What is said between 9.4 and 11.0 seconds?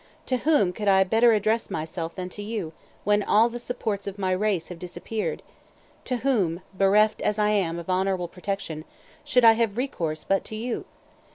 I have recourse but to you?